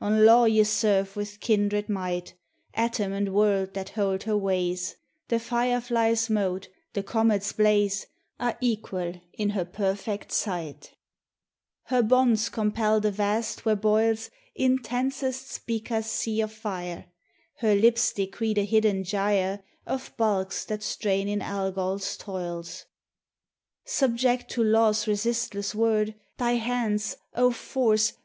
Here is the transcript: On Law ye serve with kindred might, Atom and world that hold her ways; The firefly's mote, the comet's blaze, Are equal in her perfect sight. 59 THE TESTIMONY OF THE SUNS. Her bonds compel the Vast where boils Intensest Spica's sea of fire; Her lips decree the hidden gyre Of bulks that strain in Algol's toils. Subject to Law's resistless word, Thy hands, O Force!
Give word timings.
On 0.00 0.26
Law 0.26 0.44
ye 0.46 0.64
serve 0.64 1.14
with 1.14 1.38
kindred 1.38 1.88
might, 1.88 2.34
Atom 2.74 3.12
and 3.12 3.32
world 3.32 3.74
that 3.74 3.90
hold 3.90 4.24
her 4.24 4.36
ways; 4.36 4.96
The 5.28 5.38
firefly's 5.38 6.28
mote, 6.28 6.66
the 6.94 7.04
comet's 7.04 7.52
blaze, 7.52 8.04
Are 8.40 8.58
equal 8.60 9.14
in 9.34 9.50
her 9.50 9.64
perfect 9.64 10.32
sight. 10.32 10.96
59 11.88 11.88
THE 11.88 11.96
TESTIMONY 11.96 12.04
OF 12.04 12.08
THE 12.08 12.08
SUNS. 12.08 12.10
Her 12.10 12.16
bonds 12.16 12.48
compel 12.48 13.00
the 13.00 13.10
Vast 13.12 13.64
where 13.64 13.76
boils 13.76 14.30
Intensest 14.56 15.48
Spica's 15.48 16.06
sea 16.06 16.40
of 16.40 16.52
fire; 16.52 17.04
Her 17.58 17.76
lips 17.76 18.12
decree 18.12 18.54
the 18.54 18.64
hidden 18.64 19.04
gyre 19.04 19.62
Of 19.86 20.12
bulks 20.16 20.64
that 20.64 20.82
strain 20.82 21.28
in 21.28 21.40
Algol's 21.40 22.16
toils. 22.16 22.84
Subject 23.84 24.50
to 24.50 24.64
Law's 24.64 25.06
resistless 25.06 25.72
word, 25.72 26.16
Thy 26.36 26.54
hands, 26.54 27.16
O 27.36 27.52
Force! 27.52 28.14